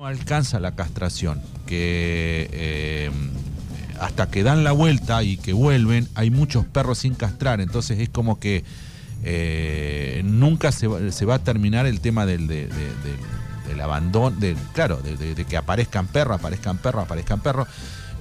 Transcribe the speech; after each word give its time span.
No 0.00 0.06
alcanza 0.06 0.58
la 0.60 0.74
castración, 0.74 1.42
que 1.66 2.48
eh, 2.54 3.10
hasta 4.00 4.30
que 4.30 4.42
dan 4.42 4.64
la 4.64 4.72
vuelta 4.72 5.22
y 5.22 5.36
que 5.36 5.52
vuelven, 5.52 6.08
hay 6.14 6.30
muchos 6.30 6.64
perros 6.64 6.96
sin 7.00 7.14
castrar, 7.14 7.60
entonces 7.60 7.98
es 7.98 8.08
como 8.08 8.40
que 8.40 8.64
eh, 9.24 10.22
nunca 10.24 10.72
se, 10.72 10.86
va- 10.86 11.12
se 11.12 11.26
va 11.26 11.34
a 11.34 11.38
terminar 11.44 11.84
el 11.84 12.00
tema 12.00 12.24
del, 12.24 12.46
de- 12.46 12.66
de- 12.68 12.68
del- 12.68 13.39
del 13.70 13.80
abandono, 13.80 14.36
del, 14.36 14.56
claro, 14.74 14.98
de, 14.98 15.16
de- 15.16 15.34
de 15.34 15.44
que 15.44 15.56
aparezcan 15.56 16.06
perros, 16.06 16.38
aparezcan 16.38 16.78
perros, 16.78 17.04
aparezcan 17.04 17.40
perros. 17.40 17.66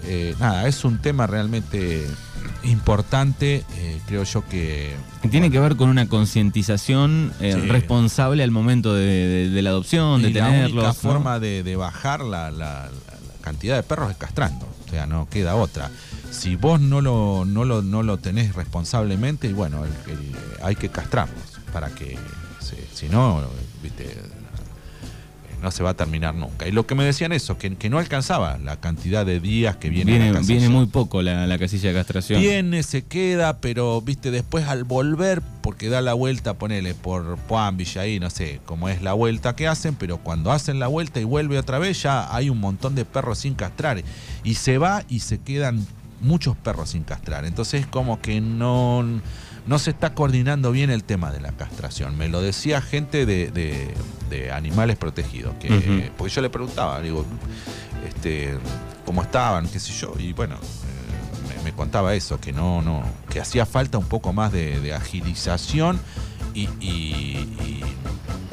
Eh, 0.05 0.33
nada, 0.39 0.65
es 0.67 0.85
un 0.85 0.99
tema 0.99 1.27
realmente 1.27 2.07
importante, 2.63 3.65
eh, 3.75 3.99
creo 4.07 4.23
yo 4.23 4.47
que... 4.47 4.95
Tiene 5.29 5.51
que 5.51 5.59
ver 5.59 5.75
con 5.75 5.89
una 5.89 6.07
concientización 6.07 7.33
eh, 7.41 7.53
Sí. 7.61 7.67
responsable 7.67 8.43
al 8.43 8.51
momento 8.51 8.93
de, 8.93 9.05
de- 9.05 9.49
de 9.49 9.61
la 9.61 9.71
adopción, 9.71 10.21
de 10.21 10.29
la 10.31 10.45
tenerlos. 10.47 10.71
única 10.73 10.87
¿no? 10.87 10.93
forma 10.93 11.39
de, 11.39 11.63
de 11.63 11.75
bajar 11.75 12.21
la, 12.21 12.51
la- 12.51 12.85
la- 12.85 12.89
la 12.89 13.41
cantidad 13.41 13.75
de 13.75 13.83
perros 13.83 14.11
es 14.11 14.17
castrando. 14.17 14.65
O 14.87 14.89
sea, 14.89 15.05
no 15.05 15.27
queda 15.29 15.55
otra. 15.55 15.89
Si 16.31 16.55
vos 16.55 16.79
no 16.79 17.01
lo, 17.01 17.43
no 17.45 17.65
lo, 17.65 17.81
no 17.81 18.03
lo 18.03 18.17
tenés 18.17 18.55
responsablemente, 18.55 19.47
y 19.47 19.53
bueno, 19.53 19.83
el- 19.85 20.11
el- 20.13 20.35
hay 20.63 20.75
que 20.75 20.89
castrarlos 20.89 21.59
para 21.73 21.89
que, 21.89 22.17
se- 22.59 22.87
si 22.93 23.09
no, 23.09 23.41
viste, 23.83 24.15
no 25.61 25.71
se 25.71 25.83
va 25.83 25.91
a 25.91 25.93
terminar 25.93 26.35
nunca. 26.35 26.67
Y 26.67 26.71
lo 26.71 26.85
que 26.85 26.95
me 26.95 27.03
decían 27.03 27.31
eso, 27.31 27.57
que, 27.57 27.75
que 27.75 27.89
no 27.89 27.99
alcanzaba 27.99 28.57
la 28.57 28.79
cantidad 28.79 29.25
de 29.25 29.39
días 29.39 29.77
que 29.77 29.89
viene, 29.89 30.11
Viene, 30.13 30.33
la 30.33 30.39
viene 30.39 30.69
muy 30.69 30.85
poco 30.85 31.21
la, 31.21 31.47
la 31.47 31.57
casilla 31.57 31.89
de 31.89 31.95
castración. 31.95 32.41
Viene, 32.41 32.83
se 32.83 33.03
queda, 33.03 33.57
pero 33.59 34.01
viste, 34.01 34.31
después 34.31 34.67
al 34.67 34.83
volver, 34.83 35.41
porque 35.61 35.89
da 35.89 36.01
la 36.01 36.13
vuelta, 36.13 36.55
ponele 36.55 36.93
por 36.93 37.37
Juan, 37.47 37.77
Villaí, 37.77 38.19
no 38.19 38.29
sé 38.29 38.59
cómo 38.65 38.89
es 38.89 39.01
la 39.01 39.13
vuelta 39.13 39.55
que 39.55 39.67
hacen, 39.67 39.95
pero 39.95 40.17
cuando 40.17 40.51
hacen 40.51 40.79
la 40.79 40.87
vuelta 40.87 41.19
y 41.19 41.23
vuelve 41.23 41.57
otra 41.57 41.79
vez, 41.79 42.01
ya 42.01 42.33
hay 42.33 42.49
un 42.49 42.59
montón 42.59 42.95
de 42.95 43.05
perros 43.05 43.39
sin 43.39 43.55
castrar. 43.55 44.01
Y 44.43 44.55
se 44.55 44.77
va 44.77 45.03
y 45.09 45.19
se 45.19 45.39
quedan 45.39 45.85
muchos 46.21 46.57
perros 46.57 46.91
sin 46.91 47.03
castrar. 47.03 47.45
Entonces, 47.45 47.85
como 47.87 48.21
que 48.21 48.41
no, 48.41 49.05
no 49.69 49.79
se 49.79 49.91
está 49.91 50.13
coordinando 50.13 50.71
bien 50.71 50.89
el 50.89 51.03
tema 51.03 51.31
de 51.31 51.39
la 51.39 51.51
castración. 51.53 52.17
Me 52.17 52.27
lo 52.27 52.41
decía 52.41 52.81
gente 52.81 53.25
de, 53.25 53.51
de- 53.51 53.93
de 54.29 54.51
animales 54.51 54.97
protegidos, 54.97 55.53
que, 55.59 55.67
porque 56.17 56.33
yo 56.33 56.41
le 56.41 56.49
preguntaba, 56.49 56.99
digo, 57.01 57.25
este, 58.07 58.57
cómo 59.05 59.21
estaban, 59.23 59.67
qué 59.67 59.79
sé 59.79 59.91
yo, 59.93 60.13
y 60.19 60.33
bueno, 60.33 60.55
eh, 60.55 61.57
me, 61.57 61.63
me 61.63 61.73
contaba 61.73 62.13
eso, 62.13 62.39
que 62.39 62.51
no, 62.51 62.81
no, 62.81 63.01
que 63.29 63.39
hacía 63.39 63.65
falta 63.65 63.97
un 63.97 64.05
poco 64.05 64.33
más 64.33 64.51
de, 64.51 64.79
de 64.81 64.93
agilización 64.93 65.99
y, 66.53 66.63
y- 66.79 67.47
y 67.65 67.81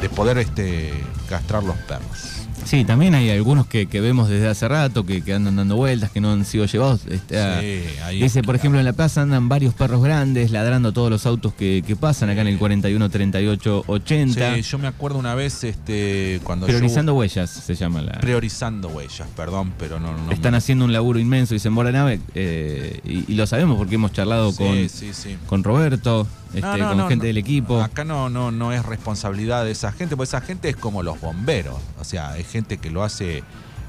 de 0.01 0.09
poder 0.09 0.39
este, 0.39 0.93
castrar 1.29 1.63
los 1.63 1.77
perros. 1.79 2.46
Sí, 2.67 2.85
también 2.85 3.15
hay 3.15 3.31
algunos 3.31 3.67
que, 3.67 3.87
que 3.87 4.01
vemos 4.01 4.29
desde 4.29 4.49
hace 4.49 4.67
rato 4.69 5.07
que, 5.07 5.23
que 5.23 5.33
andan 5.33 5.57
dando 5.57 5.77
vueltas, 5.77 6.11
que 6.11 6.21
no 6.21 6.33
han 6.33 6.45
sido 6.45 6.67
llevados. 6.67 7.03
Este, 7.09 7.37
Sí, 7.37 7.99
ahí- 8.03 8.21
Dice, 8.23 8.43
por 8.43 8.57
ejemplo, 8.57 8.79
en 8.79 8.85
la 8.85 8.93
plaza 8.93 9.23
andan 9.23 9.49
varios 9.49 9.73
perros 9.75 10.03
grandes 10.03 10.51
ladrando 10.51 10.93
todos 10.93 11.09
los 11.11 11.27
autos 11.27 11.55
que, 11.55 11.85
que 11.87 11.97
pasan 11.97 12.29
acá 12.31 12.41
en 12.43 12.49
el 12.49 12.59
41 12.59 13.09
38 13.09 13.85
80. 13.87 14.55
Sí, 14.57 14.63
yo 14.63 14.79
me 14.79 14.89
acuerdo 14.89 15.19
una 15.19 15.35
vez 15.35 15.63
este, 15.65 16.41
cuando 16.45 16.67
Priorizando 16.67 17.13
yo, 17.13 17.19
huellas 17.19 17.51
se 17.51 17.75
llama 17.75 18.03
la. 18.03 18.13
priorizando 18.21 18.89
huellas, 18.89 19.29
perdón, 19.37 19.73
pero 19.79 20.01
no, 20.01 20.13
no 20.17 20.33
Están 20.33 20.53
me- 20.53 20.59
haciendo 20.59 20.85
un 20.85 20.93
laburo 20.93 21.19
inmenso, 21.19 21.55
dice 21.55 21.71
Mora 21.71 21.93
Nave, 21.93 22.21
eh, 22.35 23.01
y, 23.05 23.33
y 23.33 23.35
lo 23.37 23.47
sabemos 23.47 23.77
porque 23.79 23.95
hemos 23.95 24.13
charlado 24.13 24.51
Sí, 24.51 24.59
con, 24.59 24.89
sí, 24.89 25.11
sí. 25.13 25.37
con 25.47 25.63
Roberto, 25.65 26.27
este, 26.57 26.61
No, 26.67 26.77
no, 26.77 26.89
con 26.89 26.99
no, 26.99 27.09
gente 27.09 27.27
del 27.27 27.39
equipo. 27.39 27.81
Acá 27.81 28.05
no, 28.05 28.29
no, 28.31 28.51
no 28.51 28.73
es 28.73 28.85
responsabilidad 28.85 29.65
de 29.65 29.71
esa 29.73 29.93
gente, 29.93 30.17
porque 30.17 30.29
esa 30.29 30.41
gente 30.41 30.69
es 30.69 30.77
como 30.77 31.03
los 31.03 31.21
bomberos. 31.21 31.77
O 32.01 32.05
sea, 32.05 32.37
es 32.39 32.49
gente 32.49 32.79
que 32.79 32.91
lo 32.91 33.05
hace 33.05 33.43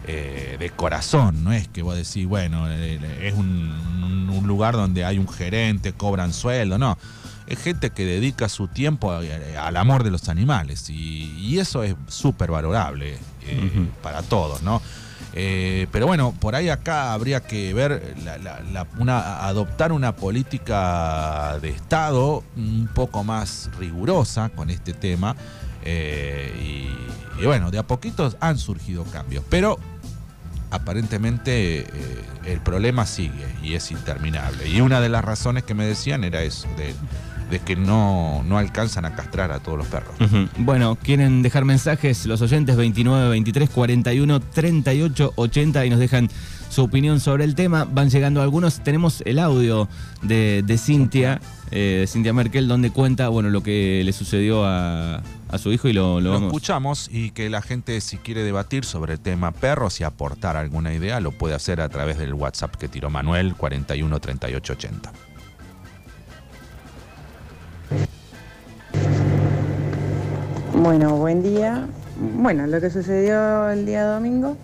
eh, 0.08 0.56
de 0.60 0.70
corazón, 0.70 1.44
no 1.44 1.52
es 1.52 1.68
que 1.68 1.82
vos 1.82 1.96
decís, 1.96 2.26
bueno, 2.28 2.66
eh, 2.70 3.00
es 3.24 3.34
un, 3.34 3.48
un- 4.04 4.30
un 4.30 4.48
lugar 4.48 4.76
donde 4.76 5.04
hay 5.04 5.18
un 5.18 5.28
gerente, 5.28 5.94
cobran 5.94 6.32
sueldo, 6.34 6.78
no. 6.78 6.98
Es 7.48 7.60
gente 7.60 7.90
que 7.92 8.06
dedica 8.06 8.50
su 8.50 8.68
tiempo 8.68 9.12
al 9.14 9.78
amor 9.78 10.04
de 10.04 10.12
los 10.12 10.28
animales 10.30 10.90
y, 10.90 11.34
y 11.40 11.60
eso 11.60 11.82
es 11.84 11.96
súper 12.08 12.52
valorable 12.52 13.14
eh, 13.46 13.88
para 14.04 14.22
todos, 14.22 14.62
¿no? 14.64 14.82
Eh, 15.40 15.86
pero 15.92 16.08
bueno, 16.08 16.34
por 16.40 16.56
ahí 16.56 16.68
acá 16.70 17.14
habría 17.14 17.42
que 17.42 17.72
ver, 17.72 18.16
adoptar 19.08 19.92
una 19.92 20.16
política 20.16 21.60
de 21.62 21.70
Estado 21.70 22.44
un 22.56 22.90
poco 22.92 23.24
más 23.24 23.70
rigurosa 23.78 24.50
con 24.50 24.72
este 24.72 24.94
tema. 24.94 25.36
eh, 25.84 26.52
y, 26.60 27.42
y 27.42 27.46
bueno, 27.46 27.70
de 27.70 27.78
a 27.78 27.86
poquitos 27.86 28.36
han 28.40 28.58
surgido 28.58 29.04
cambios, 29.04 29.44
pero 29.48 29.78
aparentemente 30.72 31.82
eh, 31.82 31.88
el 32.46 32.60
problema 32.60 33.06
sigue 33.06 33.46
y 33.62 33.76
es 33.76 33.92
interminable. 33.92 34.68
Y 34.68 34.82
una 34.82 35.00
de 35.02 35.10
las 35.10 35.24
razones 35.24 35.64
que 35.64 35.76
me 35.76 35.86
decían 35.86 36.24
era 36.24 36.42
eso, 36.42 36.68
de, 36.78 36.96
de 37.50 37.60
que 37.60 37.76
no, 37.76 38.44
no 38.44 38.58
alcanzan 38.58 39.06
a 39.06 39.16
castrar 39.16 39.52
a 39.52 39.60
todos 39.60 39.78
los 39.78 39.88
perros. 39.88 40.14
Bueno, 40.58 40.98
quieren 41.02 41.42
dejar 41.42 41.66
mensajes 41.66 42.26
los 42.26 42.42
oyentes 42.42 42.76
29 42.76 43.30
23 43.30 43.70
41 43.70 44.40
38 44.40 45.34
80 45.36 45.86
y 45.86 45.90
nos 45.90 46.00
dejan 46.00 46.30
su 46.70 46.84
opinión 46.84 47.20
sobre 47.20 47.46
el 47.46 47.56
tema. 47.56 47.86
Van 47.90 48.10
llegando 48.10 48.42
algunos. 48.42 48.82
Tenemos 48.84 49.22
el 49.26 49.40
audio 49.40 49.88
de, 50.22 50.64
de 50.66 50.78
Cintia, 50.78 51.40
eh, 51.72 52.06
Cintia 52.08 52.34
Merkel, 52.34 52.68
donde 52.68 52.92
cuenta 52.92 53.30
bueno 53.30 53.50
lo 53.50 53.64
que 53.64 54.02
le 54.04 54.12
sucedió 54.12 54.66
a, 54.66 55.22
a 55.50 55.58
su 55.58 55.72
hijo 55.72 55.88
y 55.88 55.94
lo, 55.94 56.16
lo 56.20 56.22
Lo 56.22 56.32
vamos. 56.32 56.48
escuchamos 56.48 57.10
y 57.12 57.32
que 57.32 57.50
la 57.50 57.62
gente 57.62 58.02
si 58.02 58.18
quiere 58.18 58.44
debatir 58.44 58.84
sobre 58.84 59.14
el 59.14 59.20
tema 59.22 59.54
perros 59.54 60.02
y 60.02 60.04
aportar 60.04 60.58
alguna 60.58 60.94
idea 60.94 61.22
lo 61.22 61.32
puede 61.32 61.56
hacer 61.56 61.80
a 61.80 61.88
través 61.88 62.18
del 62.18 62.34
WhatsApp 62.34 62.76
que 62.76 62.90
tiró 62.90 63.10
Manuel 63.10 63.56
41 63.56 64.20
38 64.20 64.74
80. 64.74 65.14
Bueno, 70.88 71.18
buen 71.18 71.44
día. 71.44 71.86
Bueno, 72.16 72.66
lo 72.66 72.80
que 72.80 72.90
sucedió 72.90 73.70
el 73.70 73.86
día 73.86 74.06
domingo, 74.06 74.56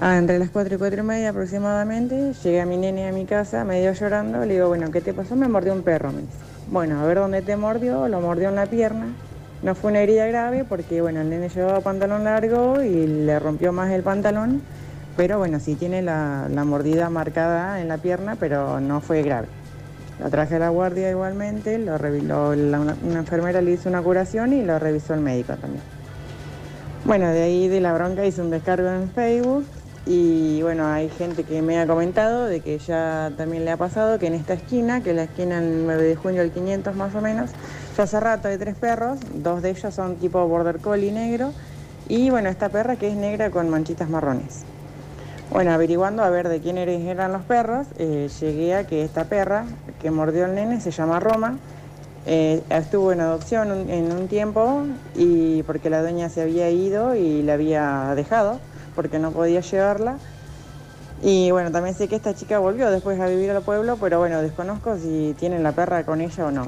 ah, 0.00 0.16
entre 0.16 0.38
las 0.38 0.48
4 0.50 0.76
y 0.76 0.78
4 0.78 1.00
y 1.00 1.04
media 1.04 1.30
aproximadamente, 1.30 2.34
llegué 2.34 2.60
a 2.60 2.66
mi 2.66 2.76
nene 2.76 3.08
a 3.08 3.12
mi 3.12 3.24
casa, 3.24 3.64
medio 3.64 3.92
llorando, 3.92 4.46
le 4.46 4.54
digo, 4.54 4.68
bueno, 4.68 4.92
¿qué 4.92 5.00
te 5.00 5.12
pasó? 5.12 5.34
Me 5.34 5.48
mordió 5.48 5.72
un 5.72 5.82
perro, 5.82 6.12
me 6.12 6.20
dice. 6.20 6.34
Bueno, 6.68 7.00
a 7.00 7.04
ver 7.04 7.16
dónde 7.16 7.42
te 7.42 7.56
mordió, 7.56 8.06
lo 8.06 8.20
mordió 8.20 8.50
en 8.50 8.54
la 8.54 8.66
pierna. 8.66 9.06
No 9.64 9.74
fue 9.74 9.90
una 9.90 10.02
herida 10.02 10.24
grave 10.28 10.64
porque, 10.64 11.02
bueno, 11.02 11.20
el 11.20 11.28
nene 11.28 11.48
llevaba 11.48 11.80
pantalón 11.80 12.22
largo 12.22 12.80
y 12.80 13.04
le 13.04 13.36
rompió 13.40 13.72
más 13.72 13.90
el 13.90 14.04
pantalón, 14.04 14.62
pero 15.16 15.38
bueno, 15.38 15.58
sí 15.58 15.74
tiene 15.74 16.00
la, 16.00 16.46
la 16.48 16.62
mordida 16.64 17.10
marcada 17.10 17.80
en 17.80 17.88
la 17.88 17.98
pierna, 17.98 18.36
pero 18.38 18.78
no 18.78 19.00
fue 19.00 19.24
grave. 19.24 19.48
Lo 20.18 20.30
traje 20.30 20.56
a 20.56 20.58
la 20.60 20.68
guardia 20.68 21.10
igualmente, 21.10 21.78
lo 21.78 21.98
lo- 21.98 22.50
una, 22.50 22.96
enfermera 23.18 23.60
le 23.60 23.72
hizo 23.72 23.88
una 23.88 24.02
curación 24.02 24.52
y 24.52 24.62
lo 24.62 24.78
revisó 24.78 25.14
el 25.14 25.20
médico 25.20 25.54
también. 25.56 25.82
Bueno, 27.04 27.28
de 27.28 27.42
ahí 27.42 27.68
de 27.68 27.80
la 27.80 27.92
bronca 27.92 28.24
hice 28.24 28.40
un 28.40 28.50
descargo 28.50 28.88
en 28.88 29.10
Facebook 29.10 29.66
y 30.06 30.62
bueno, 30.62 30.86
hay 30.86 31.08
gente 31.08 31.44
que 31.44 31.62
me 31.62 31.78
ha 31.78 31.86
comentado 31.86 32.46
de 32.46 32.60
que 32.60 32.78
ya 32.78 33.32
también 33.36 33.64
le 33.64 33.72
ha 33.72 33.76
pasado 33.76 34.18
que 34.18 34.26
en 34.26 34.34
esta 34.34 34.54
esquina, 34.54 35.02
que 35.02 35.10
es 35.10 35.16
la 35.16 35.24
esquina 35.24 35.58
el 35.58 35.84
9 35.84 36.02
de 36.04 36.14
junio 36.16 36.42
del 36.42 36.52
500 36.52 36.94
más 36.94 37.14
o 37.14 37.20
menos, 37.20 37.50
ya 37.96 38.04
hace 38.04 38.20
rato 38.20 38.48
hay 38.48 38.56
tres 38.58 38.74
perros, 38.76 39.18
dos 39.34 39.62
de 39.62 39.70
ellos 39.70 39.94
son 39.94 40.16
tipo 40.16 40.46
border 40.46 40.78
collie 40.80 41.12
negro 41.12 41.52
y 42.08 42.30
bueno, 42.30 42.48
esta 42.50 42.68
perra 42.68 42.96
que 42.96 43.08
es 43.08 43.16
negra 43.16 43.50
con 43.50 43.68
manchitas 43.68 44.08
marrones. 44.08 44.64
Bueno, 45.54 45.70
averiguando 45.70 46.24
a 46.24 46.30
ver 46.30 46.48
de 46.48 46.58
quién 46.58 46.78
eran 46.78 47.32
los 47.32 47.42
perros, 47.42 47.86
eh, 47.96 48.28
llegué 48.40 48.74
a 48.74 48.88
que 48.88 49.04
esta 49.04 49.26
perra 49.26 49.66
que 50.02 50.10
mordió 50.10 50.46
al 50.46 50.56
nene 50.56 50.80
se 50.80 50.90
llama 50.90 51.20
Roma. 51.20 51.58
Eh, 52.26 52.60
estuvo 52.70 53.12
en 53.12 53.20
adopción 53.20 53.88
en 53.88 54.10
un 54.10 54.26
tiempo 54.26 54.82
y 55.14 55.62
porque 55.62 55.90
la 55.90 56.02
dueña 56.02 56.28
se 56.28 56.42
había 56.42 56.70
ido 56.70 57.14
y 57.14 57.42
la 57.42 57.52
había 57.52 58.14
dejado 58.16 58.58
porque 58.96 59.20
no 59.20 59.30
podía 59.30 59.60
llevarla. 59.60 60.16
Y 61.22 61.52
bueno, 61.52 61.70
también 61.70 61.94
sé 61.94 62.08
que 62.08 62.16
esta 62.16 62.34
chica 62.34 62.58
volvió 62.58 62.90
después 62.90 63.20
a 63.20 63.28
vivir 63.28 63.52
al 63.52 63.62
pueblo, 63.62 63.96
pero 64.00 64.18
bueno, 64.18 64.42
desconozco 64.42 64.98
si 64.98 65.36
tienen 65.38 65.62
la 65.62 65.70
perra 65.70 66.02
con 66.02 66.20
ella 66.20 66.46
o 66.46 66.50
no. 66.50 66.66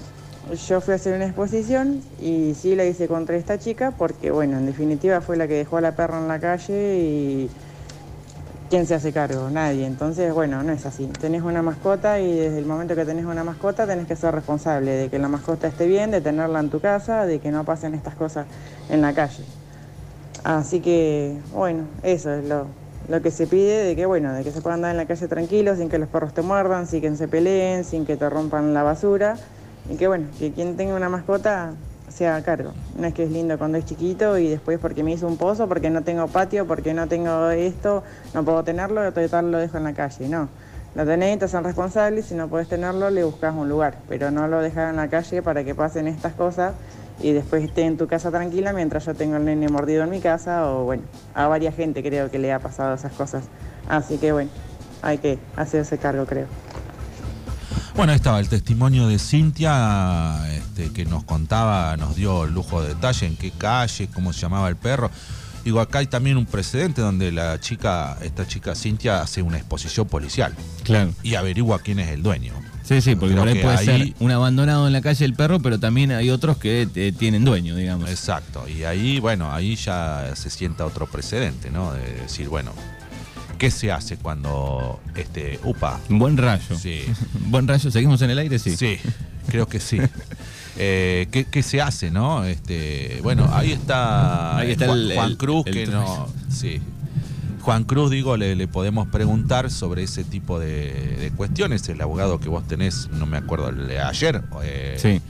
Yo 0.69 0.81
fui 0.81 0.93
a 0.93 0.95
hacer 0.95 1.17
una 1.17 1.27
exposición 1.27 2.03
y 2.23 2.55
sí 2.55 2.77
la 2.77 2.85
hice 2.85 3.09
contra 3.09 3.35
esta 3.35 3.59
chica 3.59 3.91
porque 3.99 4.31
bueno, 4.31 4.59
en 4.59 4.67
definitiva 4.67 5.21
fue 5.21 5.37
la 5.37 5.49
que 5.49 5.55
dejó 5.55 5.79
a 5.79 5.81
la 5.81 5.97
perra 5.97 6.19
en 6.19 6.29
la 6.29 6.39
calle 6.39 6.99
y 7.01 7.51
¿quién 8.69 8.87
se 8.87 8.95
hace 8.95 9.13
cargo? 9.13 9.51
Nadie. 9.51 9.87
Entonces, 9.87 10.33
bueno, 10.33 10.63
no 10.63 10.73
es 10.73 10.87
así. 10.87 11.07
Tenés 11.21 11.43
una 11.43 11.63
mascota 11.63 12.21
y 12.21 12.35
desde 12.35 12.59
el 12.59 12.67
momento 12.67 12.95
que 12.95 13.05
tenés 13.05 13.25
una 13.25 13.45
mascota 13.45 13.87
tenés 13.87 14.07
que 14.07 14.17
ser 14.17 14.35
responsable 14.35 14.93
de 14.93 15.09
que 15.09 15.19
la 15.19 15.29
mascota 15.29 15.69
esté 15.69 15.87
bien, 15.87 16.11
de 16.11 16.21
tenerla 16.21 16.61
en 16.61 16.71
tu 16.71 16.81
casa, 16.81 17.27
de 17.27 17.39
que 17.39 17.51
no 17.51 17.65
pasen 17.65 17.95
estas 17.95 18.15
cosas 18.15 18.47
en 18.89 19.01
la 19.01 19.13
calle. 19.13 19.45
Así 20.45 20.81
que, 20.81 21.39
bueno, 21.53 21.85
eso 22.03 22.33
es 22.33 22.45
lo, 22.45 23.23
que 23.23 23.31
se 23.31 23.47
pide, 23.47 23.85
de 23.85 23.97
que, 23.97 24.07
bueno, 24.07 24.33
de 24.33 24.45
que 24.45 24.53
se 24.53 24.61
pueda 24.61 24.75
andar 24.75 24.91
en 24.91 24.97
la 24.97 25.07
calle 25.07 25.27
tranquilo, 25.29 25.75
sin 25.77 25.89
que 25.89 25.99
los 25.99 26.09
perros 26.09 26.35
te 26.35 26.43
muerdan, 26.43 26.87
sin 26.87 27.01
que 27.01 27.17
se 27.17 27.29
peleen, 27.29 27.85
sin 27.85 28.07
que 28.07 28.17
te 28.17 28.29
rompan 28.31 28.75
la 28.75 28.83
basura. 28.83 29.37
Y 29.91 29.97
que, 29.97 30.09
bueno, 30.09 30.27
que 30.39 30.53
quien 30.53 30.77
tenga 30.77 30.95
una 30.95 31.09
mascota 31.09 31.73
se 32.17 32.27
haga 32.27 32.43
cargo. 32.43 32.73
No 32.99 33.07
es 33.07 33.15
que 33.15 33.25
es 33.25 33.31
lindo 33.31 33.59
cuando 33.59 33.77
es 33.77 33.85
chiquito 33.85 34.39
y 34.39 34.49
después 34.49 34.79
porque 34.79 35.03
me 35.03 35.13
hizo 35.13 35.27
un 35.27 35.37
pozo, 35.37 35.69
porque 35.69 35.91
no 35.91 36.03
tengo 36.03 36.27
patio, 36.29 36.67
porque 36.67 36.95
no 36.95 37.09
tengo 37.09 37.51
esto, 37.51 38.03
no 38.33 38.43
puedo 38.43 38.65
tenerlo, 38.65 39.13
total 39.13 39.53
lo 39.53 39.59
dejo 39.59 39.77
en 39.77 39.85
la 39.85 39.93
calle. 39.93 40.29
No, 40.29 40.49
lo 40.95 41.05
tenés, 41.05 41.39
te 41.39 41.47
son 41.47 41.63
responsables, 41.63 42.27
si 42.27 42.35
no 42.35 42.49
puedes 42.49 42.69
tenerlo, 42.69 43.11
le 43.11 43.23
buscas 43.23 43.55
un 43.55 43.69
lugar, 43.69 43.99
pero 44.09 44.31
no 44.31 44.49
lo 44.49 44.63
dejas 44.63 44.91
en 44.91 44.97
la 44.97 45.09
calle 45.09 45.43
para 45.43 45.63
que 45.63 45.75
pasen 45.75 46.09
estas 46.09 46.33
cosas 46.33 46.73
y 47.21 47.33
después 47.33 47.63
esté 47.65 47.83
en 47.83 47.99
tu 47.99 48.07
casa 48.07 48.31
tranquila 48.31 48.73
mientras 48.73 49.05
yo 49.05 49.15
tengo 49.15 49.37
el 49.37 49.45
nene 49.45 49.69
mordido 49.69 50.05
en 50.05 50.11
mi 50.11 50.21
casa 50.21 50.71
o 50.71 50.85
bueno, 50.85 51.03
a 51.35 51.49
varias 51.49 51.75
gente 51.75 52.03
creo 52.03 52.31
que 52.31 52.39
le 52.39 52.51
ha 52.51 52.61
pasado 52.61 52.95
esas 52.95 53.13
cosas. 53.13 53.45
Así 53.89 54.17
que 54.17 54.33
bueno, 54.33 54.51
hay 55.03 55.19
que 55.19 55.39
hacerse 55.55 55.99
cargo 55.99 56.25
creo. 56.25 56.47
Bueno, 57.97 58.13
ahí 58.13 58.17
estaba 58.17 58.41
el 58.41 58.49
testimonio 58.49 59.09
de 59.09 59.19
Cintia, 59.19 60.37
este, 60.55 60.93
que 60.93 61.07
nos 61.07 61.25
contaba, 61.25 61.97
nos 61.97 62.15
dio 62.15 62.45
el 62.45 62.53
lujo 62.53 62.83
de 62.83 62.89
detalle 62.89 63.27
en 63.27 63.37
qué 63.37 63.51
calle, 63.53 64.09
cómo 64.13 64.35
se 64.35 64.41
llamaba 64.41 64.69
el 64.69 64.77
perro. 64.77 65.11
Digo, 65.65 65.81
acá 65.81 65.99
hay 66.01 66.07
también 66.07 66.37
un 66.37 66.45
precedente 66.45 67.01
donde 67.01 67.33
la 67.33 67.59
chica, 67.59 68.19
esta 68.23 68.47
chica 68.47 68.75
Cintia 68.75 69.23
hace 69.23 69.41
una 69.43 69.57
exposición 69.57 70.07
policial. 70.07 70.55
Claro. 70.85 71.11
Y 71.23 71.35
averigua 71.37 71.81
quién 71.81 71.99
es 71.99 72.11
el 72.11 72.23
dueño. 72.23 72.53
Sí, 72.85 73.01
sí, 73.01 73.17
porque 73.17 73.35
Creo 73.35 73.45
por 73.45 73.49
ahí 73.49 73.63
puede 73.63 73.77
ahí- 73.79 73.87
ser 73.87 74.15
un 74.21 74.31
abandonado 74.31 74.87
en 74.87 74.93
la 74.93 75.01
calle 75.01 75.25
el 75.25 75.35
perro, 75.35 75.59
pero 75.61 75.81
también 75.81 76.13
hay 76.13 76.29
otros 76.31 76.59
que 76.59 76.87
eh, 76.95 77.13
tienen 77.19 77.45
dueño, 77.45 77.75
digamos. 77.75 78.11
Exacto. 78.11 78.69
Y 78.69 78.85
ahí, 78.85 79.19
bueno, 79.21 79.53
ahí 79.53 79.75
ya 79.75 80.31
se 80.37 80.51
sienta 80.51 80.85
otro 80.85 81.07
precedente, 81.07 81.71
¿no? 81.71 81.93
De 81.95 82.13
decir, 82.13 82.49
bueno, 82.49 82.71
¿qué 83.59 83.71
se 83.71 83.91
hace 83.93 84.17
cuando 84.17 85.01
este 85.15 85.59
upa? 85.65 86.01
Buen 86.09 86.37
rayo. 86.37 86.77
Sí. 86.79 87.01
Buen 87.49 87.67
rayo, 87.69 87.91
¿seguimos 87.91 88.21
en 88.23 88.31
el 88.31 88.39
aire? 88.39 88.59
Sí. 88.59 88.77
Sí, 88.77 88.99
creo 89.49 89.67
que 89.69 89.81
sí. 89.81 89.99
Eh, 90.79 91.29
¿qué, 91.31 91.47
qué 91.47 91.63
se 91.63 91.81
hace, 91.81 92.11
no? 92.11 92.45
Este, 92.45 93.21
bueno, 93.23 93.49
ahí 93.55 93.73
está, 93.73 94.59
Ahí 94.59 94.73
está 94.73 94.85
Juan, 94.85 94.99
el- 94.99 95.15
Juan 95.15 95.31
el- 95.31 95.37
Cruz, 95.39 95.67
el 95.67 95.73
que 95.73 95.87
no. 95.87 96.29
Sí. 96.51 96.83
Juan 97.63 97.85
Cruz, 97.85 98.11
digo, 98.11 98.37
le, 98.37 98.55
le 98.57 98.69
podemos 98.69 99.09
preguntar 99.09 99.71
sobre 99.71 100.03
ese 100.03 100.23
tipo 100.23 100.59
de, 100.59 101.17
de 101.19 101.31
cuestiones. 101.31 101.89
El 101.89 101.99
abogado 102.03 102.41
que 102.41 102.51
vos 102.51 102.69
tenés, 102.69 103.09
no 103.09 103.25
me 103.25 103.39
acuerdo, 103.39 103.73
ayer. 104.07 104.43
eh, 104.65 104.99
Sí. 105.01 105.23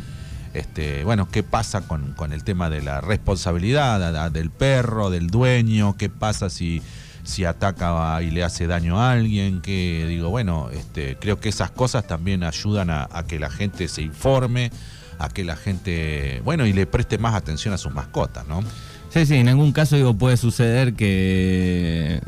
Este, 0.53 1.05
bueno, 1.05 1.29
¿qué 1.31 1.45
pasa 1.45 1.83
con, 1.83 2.15
con 2.15 2.33
el 2.33 2.43
tema 2.43 2.69
de 2.69 2.83
la 2.83 3.01
responsabilidad 3.01 4.03
a- 4.03 4.25
a- 4.25 4.31
del 4.31 4.51
perro, 4.51 5.11
del 5.11 5.29
dueño? 5.29 5.97
¿Qué 5.97 6.09
pasa 6.09 6.51
si, 6.51 6.83
si 7.27 7.45
ataca 7.45 8.23
y 8.23 8.31
le 8.31 8.43
hace 8.45 8.67
daño 8.67 9.01
a 9.01 9.13
alguien? 9.13 9.61
Que 9.61 10.07
digo, 10.09 10.31
bueno, 10.31 10.71
este, 10.73 11.17
creo 11.17 11.39
que 11.41 11.49
esas 11.49 11.71
cosas 11.71 12.07
también 12.07 12.45
ayudan 12.45 12.91
a, 12.91 13.09
que 13.29 13.39
la 13.39 13.51
gente 13.51 13.89
se 13.89 14.03
informe, 14.03 14.71
a 15.19 15.29
que 15.29 15.45
la 15.45 15.57
gente, 15.57 16.41
bueno, 16.45 16.67
y 16.67 16.73
le 16.73 16.87
preste 16.87 17.19
más 17.19 17.35
atención 17.35 17.75
a 17.75 17.79
sus 17.79 17.93
mascotas, 17.93 18.47
¿no? 18.47 18.63
Sí, 19.11 19.27
sí, 19.27 19.37
en 19.37 19.49
algún 19.49 19.73
caso 19.73 19.97
digo 19.97 20.15
puede 20.15 20.37
suceder 20.37 20.95
que, 20.95 22.21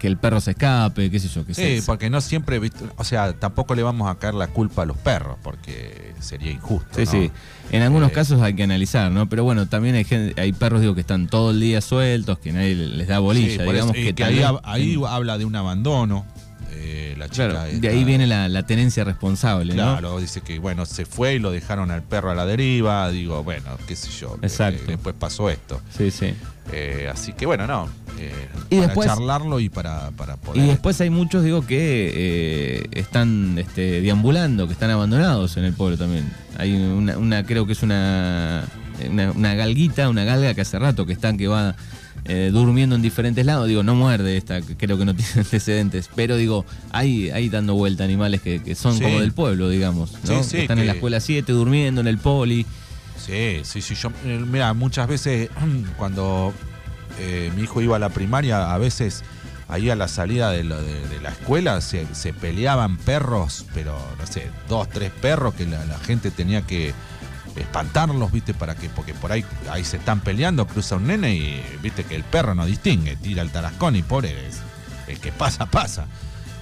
que 0.00 0.06
el 0.08 0.16
perro 0.16 0.40
se 0.40 0.52
escape, 0.52 1.10
qué 1.10 1.20
sé 1.20 1.28
yo, 1.28 1.44
que 1.44 1.52
Sí, 1.52 1.80
se- 1.80 1.82
porque 1.84 2.08
no 2.08 2.20
siempre, 2.22 2.58
o 2.96 3.04
sea, 3.04 3.34
tampoco 3.34 3.74
le 3.74 3.82
vamos 3.82 4.10
a 4.10 4.14
caer 4.18 4.32
la 4.34 4.46
culpa 4.48 4.82
a 4.82 4.86
los 4.86 4.96
perros, 4.96 5.36
porque 5.42 6.14
sería 6.20 6.50
injusto. 6.50 6.88
Sí, 6.96 7.04
¿no? 7.04 7.10
sí. 7.10 7.30
En 7.70 7.82
algunos 7.82 8.08
Eh, 8.10 8.12
casos 8.14 8.40
hay 8.40 8.54
que 8.54 8.62
analizar, 8.62 9.12
¿no? 9.12 9.28
Pero 9.28 9.44
bueno, 9.44 9.66
también 9.66 9.94
hay 9.94 10.04
gente, 10.04 10.40
hay 10.40 10.52
perros 10.54 10.80
digo 10.80 10.94
que 10.94 11.02
están 11.02 11.28
todo 11.28 11.50
el 11.50 11.60
día 11.60 11.82
sueltos, 11.82 12.38
que 12.38 12.50
nadie 12.50 12.74
les 12.74 13.06
da 13.08 13.16
Sí, 13.16 13.22
bolilla, 13.22 13.62
digamos 13.62 13.90
eso, 13.94 14.00
y 14.00 14.04
que, 14.06 14.14
que 14.14 14.24
ahí 14.24 14.96
habla 15.06 15.36
de 15.38 15.44
un 15.44 15.54
abandono. 15.54 16.24
Eh, 17.20 17.28
la 17.28 17.28
chica 17.28 17.48
Claro, 17.50 17.70
de 17.80 17.88
ahí 17.88 18.04
viene 18.04 18.26
la, 18.26 18.48
la 18.48 18.64
tenencia 18.64 19.04
responsable, 19.04 19.74
¿no? 19.74 19.82
Claro, 19.98 20.18
dice 20.20 20.40
que 20.40 20.58
bueno, 20.58 20.86
se 20.86 21.04
fue 21.04 21.34
y 21.34 21.38
lo 21.38 21.50
dejaron 21.50 21.90
al 21.90 22.02
perro 22.02 22.30
a 22.30 22.34
la 22.34 22.46
deriva. 22.46 23.10
Digo, 23.10 23.42
bueno, 23.44 23.76
qué 23.86 23.96
sé 23.96 24.10
yo. 24.10 24.38
que- 24.40 24.46
Exacto. 24.46 24.82
después 24.86 25.14
pasó 25.18 25.50
esto. 25.50 25.80
Sí, 25.96 26.10
sí. 26.10 26.34
Eh, 26.72 27.10
así 27.12 27.32
que 27.32 27.46
bueno, 27.46 27.66
no. 27.66 27.88
eh, 28.18 28.32
Y 28.70 28.76
para 28.76 28.86
después- 28.88 29.08
charlarlo 29.08 29.58
y 29.60 29.68
para, 29.68 30.10
para 30.12 30.36
poder. 30.36 30.62
Y 30.62 30.66
después 30.68 31.00
hay 31.00 31.10
muchos, 31.10 31.42
digo, 31.42 31.66
que 31.66 32.12
eh, 32.14 32.86
están 32.92 33.58
este, 33.58 34.00
deambulando, 34.00 34.66
que 34.66 34.72
están 34.74 34.90
abandonados 34.90 35.56
en 35.56 35.64
el 35.64 35.72
pueblo 35.72 35.96
también. 35.98 36.30
Hay 36.58 36.72
una, 36.74 37.16
una- 37.18 37.44
creo 37.44 37.66
que 37.66 37.72
es 37.72 37.82
una, 37.82 38.64
una, 39.08 39.32
una 39.32 39.54
galguita, 39.54 40.08
una 40.08 40.24
galga 40.24 40.54
que 40.54 40.60
hace 40.60 40.78
rato 40.78 41.06
que 41.06 41.12
están, 41.12 41.36
que 41.38 41.48
va 41.48 41.74
eh, 42.24 42.50
durmiendo 42.52 42.94
en 42.96 43.02
diferentes 43.02 43.44
lados. 43.46 43.66
Digo, 43.68 43.82
no 43.82 43.94
muerde 43.94 44.36
esta, 44.36 44.60
creo 44.62 44.98
que 44.98 45.04
no 45.04 45.14
tiene 45.16 45.30
antecedentes. 45.36 46.08
Pero 46.14 46.36
digo, 46.36 46.64
hay, 46.92 47.30
hay 47.30 47.48
dando 47.48 47.74
vuelta 47.74 48.04
animales 48.04 48.40
que, 48.40 48.62
que 48.62 48.74
son 48.74 48.94
Sí. 48.96 49.02
como 49.02 49.20
del 49.20 49.32
pueblo, 49.32 49.68
digamos. 49.68 50.12
¿no? 50.28 50.42
Sí, 50.42 50.48
sí, 50.50 50.56
que 50.56 50.62
están 50.62 50.78
en 50.78 50.86
la 50.86 50.92
escuela 50.94 51.20
7 51.20 51.52
durmiendo 51.52 52.00
en 52.00 52.06
el 52.06 52.18
poli. 52.18 52.66
Sí, 53.16 53.60
sí, 53.64 53.82
sí. 53.82 53.94
Yo, 53.94 54.10
eh, 54.24 54.42
mira, 54.46 54.72
muchas 54.74 55.06
veces 55.08 55.50
cuando 55.96 56.52
eh, 57.18 57.50
mi 57.56 57.62
hijo 57.62 57.80
iba 57.82 57.96
a 57.96 57.98
la 57.98 58.08
primaria, 58.08 58.72
a 58.72 58.78
veces 58.78 59.22
ahí 59.68 59.88
a 59.90 59.94
la 59.94 60.08
salida 60.08 60.50
de, 60.50 60.64
lo- 60.64 60.82
de- 60.82 61.06
de 61.08 61.20
la 61.20 61.28
escuela 61.30 61.80
se, 61.80 62.06
se 62.14 62.32
peleaban 62.32 62.96
perros, 62.96 63.66
pero 63.74 63.96
no 64.18 64.26
sé, 64.26 64.48
dos, 64.68 64.88
tres 64.88 65.12
perros 65.12 65.54
que 65.54 65.64
la, 65.66 65.84
la 65.84 65.98
gente 65.98 66.30
tenía 66.32 66.62
que 66.62 66.92
espantarlos, 67.62 68.32
viste, 68.32 68.54
para 68.54 68.74
que, 68.74 68.88
porque 68.88 69.14
por 69.14 69.32
ahí, 69.32 69.44
ahí 69.70 69.84
se 69.84 69.96
están 69.98 70.20
peleando, 70.20 70.66
cruza 70.66 70.96
un 70.96 71.06
nene 71.06 71.34
y 71.34 71.62
viste 71.82 72.04
que 72.04 72.14
el 72.16 72.24
perro 72.24 72.54
no 72.54 72.66
distingue, 72.66 73.16
tira 73.16 73.42
el 73.42 73.50
tarascón 73.50 73.96
y 73.96 74.02
pobre 74.02 74.30
es, 74.48 74.58
el 75.08 75.18
que 75.20 75.32
pasa, 75.32 75.66
pasa. 75.66 76.06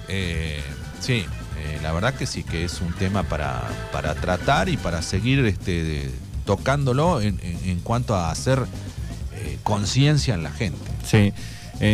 Eh, 0.07 0.61
sí, 0.99 1.25
eh, 1.57 1.79
la 1.83 1.91
verdad 1.91 2.13
que 2.13 2.25
sí, 2.25 2.43
que 2.43 2.63
es 2.63 2.81
un 2.81 2.93
tema 2.93 3.23
para, 3.23 3.61
para 3.91 4.15
tratar 4.15 4.69
y 4.69 4.77
para 4.77 5.01
seguir 5.01 5.45
este, 5.45 6.09
tocándolo 6.45 7.21
en, 7.21 7.39
en- 7.41 7.79
cuanto 7.81 8.15
a 8.15 8.31
hacer 8.31 8.65
eh, 9.35 9.57
conciencia 9.63 10.33
en 10.33 10.43
la 10.43 10.51
gente. 10.51 10.79
Sí. 11.05 11.33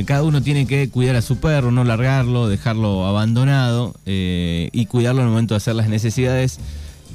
Cada 0.07 0.23
uno 0.23 0.41
tiene 0.41 0.65
que 0.65 0.89
cuidar 0.89 1.15
a 1.15 1.21
su 1.21 1.37
perro, 1.37 1.69
no 1.69 1.83
largarlo, 1.83 2.47
dejarlo 2.47 3.05
abandonado 3.05 3.93
y 4.07 4.85
cuidarlo 4.87 5.21
en 5.21 5.27
el 5.27 5.31
momento 5.31 5.53
de 5.53 5.57
hacer 5.57 5.75
las 5.75 5.89
necesidades 5.89 6.57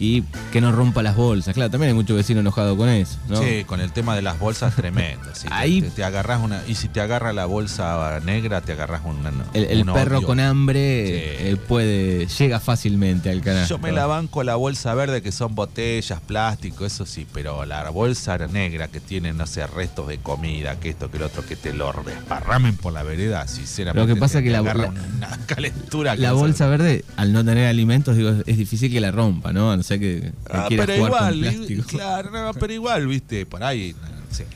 y 0.01 0.23
que 0.51 0.61
no 0.61 0.73
rompa 0.73 1.03
las 1.03 1.15
bolsas. 1.15 1.55
Claro, 1.55 1.71
también 1.71 1.91
hay 1.91 1.95
muchos 1.95 2.17
vecinos 2.17 2.41
enojados 2.41 2.77
con 2.77 2.89
eso. 2.89 3.19
¿no? 3.29 3.41
Sí, 3.41 3.65
con 3.65 3.81
el 3.81 3.93
tema 3.93 4.17
de 4.17 4.23
las 4.23 4.39
bolsas 4.41 4.75
tremendo. 4.75 5.29
sí, 5.35 5.47
Ahí- 5.51 5.83
te, 5.83 5.91
te 5.91 6.05
agarrás 6.05 6.41
una, 6.43 6.63
y 6.67 6.75
si 6.75 6.89
te 6.89 7.01
agarra 7.01 7.33
la 7.33 7.45
bolsa 7.47 8.19
negra, 8.25 8.63
te 8.63 8.73
agarras 8.73 9.03
una. 9.05 9.31
El, 9.55 9.65
el 9.67 9.87
un 9.89 9.95
perro 9.95 10.19
odio. 10.19 10.27
con 10.27 10.41
hambre 10.41 10.81
Sí. 11.07 11.13
eh, 11.49 11.57
puede 11.69 12.27
llega 12.27 12.59
fácilmente 12.61 13.31
al 13.31 13.43
canal. 13.43 13.69
Yo 13.69 13.79
me 13.79 13.93
la 13.93 14.07
banco 14.07 14.43
la 14.43 14.57
bolsa 14.57 14.95
verde 14.95 15.23
que 15.23 15.33
son 15.33 15.55
botellas, 15.55 16.21
plástico, 16.21 16.87
eso 16.87 17.05
sí, 17.07 17.27
pero 17.33 17.65
la 17.67 17.89
bolsa 17.91 18.39
negra 18.39 18.89
que 18.89 19.01
tiene, 19.01 19.33
no 19.35 19.47
sé, 19.47 19.67
restos 19.67 20.09
de 20.09 20.17
comida, 20.19 20.81
que 20.81 20.89
esto, 20.89 21.11
que 21.11 21.19
lo 21.19 21.27
otro, 21.27 21.45
que 21.45 21.57
te 21.57 21.75
lo 21.75 21.93
desparramen 22.07 22.77
por 22.77 22.93
la 22.95 23.03
vereda, 23.03 23.47
sinceramente. 23.47 24.09
Lo 24.09 24.15
que 24.15 24.19
pasa 24.19 24.39
te- 24.39 24.45
que 24.45 24.51
te 24.51 24.63
la- 24.63 24.75
la- 24.75 24.89
una 24.89 25.39
calentura. 25.47 26.15
que 26.17 26.23
La 26.23 26.31
no 26.31 26.37
bolsa 26.37 26.67
verde, 26.69 27.05
al 27.17 27.33
no 27.33 27.45
tener 27.45 27.67
alimentos, 27.69 28.17
digo, 28.17 28.31
es 28.47 28.57
difícil 28.57 28.91
que 28.91 29.01
la 29.01 29.11
rompa, 29.11 29.53
¿no? 29.53 29.73
A 29.91 29.97
no 29.97 29.99
ser 29.99 30.01
que, 30.01 30.21
que 30.21 30.33
Ah, 30.51 30.65
quiera 30.69 30.87
pero 30.87 30.99
jugar 31.07 31.23
con 31.23 31.35
igual, 31.39 31.55
plástico. 31.55 31.83
claro, 31.89 32.31
no, 32.31 32.55
pero 32.55 32.73
igual, 32.73 33.07
viste, 33.07 33.47
por 33.47 33.63
ahí, 33.65 33.95
no 34.01 34.35
sé, 34.35 34.47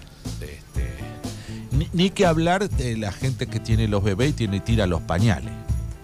este, 0.40 0.90
ni, 1.72 1.88
ni 1.92 2.10
que 2.10 2.26
hablar 2.26 2.68
de 2.68 2.96
la 2.96 3.12
gente 3.12 3.46
que 3.46 3.60
tiene 3.60 3.88
los 3.88 4.02
bebés 4.04 4.30
y 4.30 4.32
tiene 4.34 4.60
tira 4.60 4.86
los 4.86 5.00
pañales, 5.02 5.52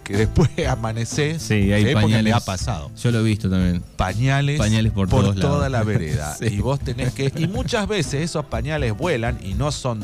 que 0.05 0.17
después 0.17 0.49
amanece, 0.69 1.39
Sí, 1.39 1.73
hay 1.73 1.83
porque 1.85 1.95
pañales. 1.95 2.35
ha 2.35 2.41
pasado. 2.41 2.91
Yo 3.03 3.11
lo 3.13 3.21
he 3.21 3.23
visto 3.23 3.49
también. 3.49 3.83
pañales, 3.97 4.59
Pañales 4.59 4.93
por 4.93 5.09
toda 5.09 5.35
lados. 5.35 5.71
la 5.71 5.83
vereda. 5.85 6.35
Sí. 6.39 6.47
Y 6.47 6.59
vos 6.61 6.81
tenés 6.81 7.13
que. 7.15 7.33
Y 7.37 7.47
muchas 7.47 7.87
veces 7.87 8.23
esos 8.25 8.45
pañales 8.47 8.97
vuelan 8.97 9.39
y 9.45 9.55
no 9.55 9.71
son 9.73 10.01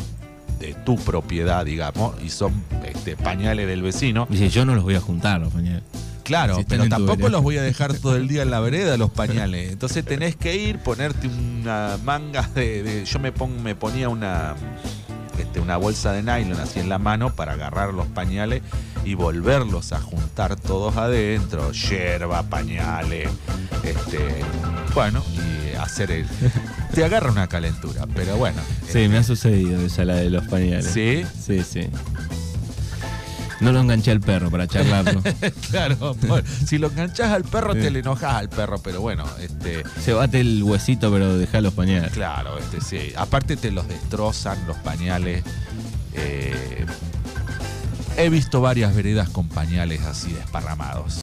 de 0.60 0.72
tu 0.86 0.96
propiedad, 0.96 1.64
digamos, 1.66 2.14
y 2.24 2.30
son 2.30 2.52
este, 2.86 3.16
pañales 3.16 3.66
del 3.66 3.82
vecino. 3.82 4.26
Dice, 4.30 4.48
yo 4.48 4.64
no 4.64 4.74
los 4.74 4.84
voy 4.84 4.94
a 4.94 5.00
juntar, 5.00 5.40
los 5.40 5.52
pañales. 5.52 5.82
Claro, 6.26 6.56
Si 6.56 6.64
pero 6.64 6.88
tampoco 6.88 7.28
los 7.28 7.42
voy 7.42 7.56
a 7.56 7.62
dejar 7.62 7.94
todo 7.94 8.16
el 8.16 8.26
día 8.28 8.42
en 8.42 8.50
la 8.50 8.60
vereda 8.60 8.96
los 8.96 9.10
pañales. 9.22 9.72
Entonces 9.72 10.04
tenés 10.04 10.34
que 10.36 10.56
ir, 10.56 10.78
ponerte 10.80 11.28
una 11.28 11.98
manga 12.04 12.48
de. 12.54 12.82
de- 12.82 13.04
yo 13.04 13.18
me, 13.18 13.32
pon- 13.32 13.62
me 13.62 13.74
ponía 13.74 14.08
una. 14.08 14.54
Este, 15.38 15.60
una 15.60 15.76
bolsa 15.76 16.12
de 16.12 16.22
nylon 16.22 16.58
así 16.60 16.80
en 16.80 16.88
la 16.88 16.98
mano 16.98 17.34
para 17.34 17.52
agarrar 17.52 17.92
los 17.92 18.06
pañales 18.06 18.62
y 19.04 19.12
volverlos 19.14 19.92
a 19.92 20.00
juntar 20.00 20.56
todos 20.56 20.96
adentro, 20.96 21.72
yerba, 21.72 22.42
pañales, 22.44 23.28
este, 23.84 24.18
bueno, 24.94 25.22
y 25.36 25.74
hacer 25.76 26.10
el... 26.10 26.26
Te 26.94 27.04
agarra 27.04 27.30
una 27.30 27.48
calentura, 27.48 28.06
pero 28.14 28.36
bueno. 28.38 28.56
Sí, 28.90 29.08
me 29.08 29.18
ha 29.18 29.22
sucedido 29.22 29.78
esa 29.82 30.06
la 30.06 30.14
de 30.14 30.30
los 30.30 30.46
pañales. 30.48 30.86
Sí, 30.86 31.22
Sí, 31.38 31.62
sí. 31.62 31.86
No 33.60 33.72
lo 33.72 33.80
enganché 33.80 34.10
al 34.10 34.20
perro 34.20 34.50
para 34.50 34.66
charlarlo. 34.66 35.22
claro. 35.70 36.14
por- 36.14 36.44
si 36.46 36.78
lo 36.78 36.88
enganchás 36.88 37.32
al 37.32 37.44
perro, 37.44 37.74
te 37.74 37.90
le 37.90 38.00
enojas 38.00 38.34
al 38.34 38.48
perro, 38.48 38.78
pero 38.78 39.00
bueno, 39.00 39.24
este... 39.40 39.82
Se 40.04 40.12
bate 40.12 40.40
el 40.40 40.62
huesito, 40.62 41.10
pero 41.10 41.36
deja 41.38 41.60
los 41.60 41.72
pañales. 41.74 42.12
Claro, 42.12 42.58
este 42.58 42.80
sí. 42.80 43.12
Aparte 43.16 43.56
te 43.56 43.70
los 43.70 43.88
destrozan 43.88 44.66
los 44.66 44.76
pañales. 44.78 45.42
Eh, 46.14 46.84
he 48.18 48.28
visto 48.30 48.60
varias 48.60 48.94
veredas 48.94 49.28
con 49.30 49.48
pañales 49.48 50.02
así 50.02 50.32
desparramados. 50.32 51.14